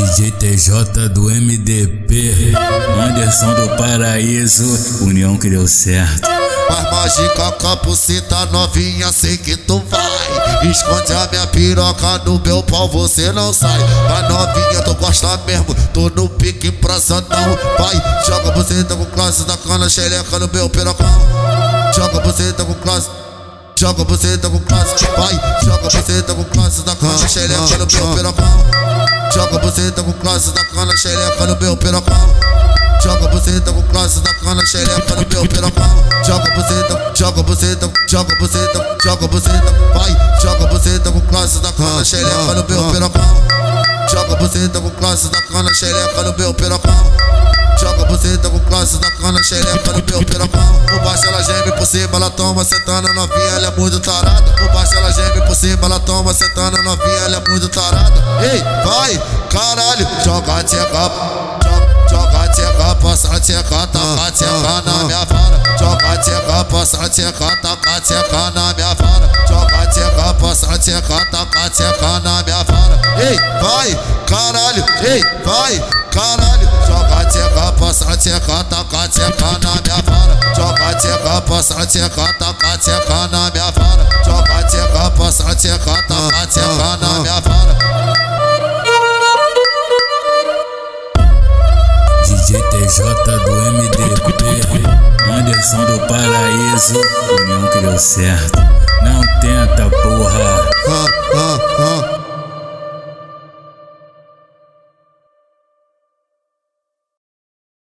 [0.00, 2.54] DJ TJ do MDP,
[2.98, 6.26] Anderson do Paraíso, União que deu certo.
[6.66, 10.70] Faz mágica, capucita novinha, sei que tu vai.
[10.70, 13.78] Esconde a minha piroca no meu pau, você não sai.
[14.08, 17.58] Vai novinha, tu gosta mesmo, tô no pique praçadão.
[17.78, 21.06] Vai, joga você tá com classe da cana, xereca no meu pirocão.
[21.94, 23.10] Joga você tá com classe.
[23.76, 27.86] Joga você tá com classe, vai, joga você tá com classe da cana, xereca no
[27.86, 28.89] meu pirocão.
[29.40, 32.36] Joga tá com classe da cana, xereca no meu pirocão.
[33.02, 36.04] Joga tá com classe da cana, xereca no meu pirocão.
[36.26, 38.68] Joga tá, joga tá, joga tá,
[39.02, 40.66] joga tá, vai, joga
[40.98, 43.42] tá com classe da cana, xereca no meu pirocão.
[44.10, 47.12] Joga tá com classe da cana, xereca no meu pirocão.
[47.80, 48.04] Joga
[48.42, 50.80] tá com classe da cana, xereca no meu pirocão.
[50.86, 54.52] Por baixo ela geme, por cima ela toma, sentando novinha, ela é muito tarada.
[54.52, 58.22] Por baixo ela geme, por cima ela toma, sentando novinha, ela é muito tarada.
[58.42, 61.10] Ei, vai, caralho, joga tcheca,
[62.10, 65.60] joga tcheca, passa tcheca, taca tcheca na minha vara.
[65.78, 69.30] Joga tcheca, passa tcheca, taca tcheca na minha vara.
[69.48, 73.00] Joga tcheca, passa tcheca, taca tcheca na minha vara.
[73.18, 76.69] Ei, vai, caralho, ei, vai, caralho,
[78.20, 80.38] passa tcheca, taca na minha vara.
[80.54, 84.06] Joga tcheca, passa tcheca, taca tcheca na minha vara.
[84.24, 87.78] Joga tcheca, passa tcheca, taca tcheca na minha vara.
[92.26, 93.04] DJ TJ
[93.44, 94.82] do MDP,
[95.30, 97.00] Anderson do Paraíso,
[97.40, 98.60] União que deu certo.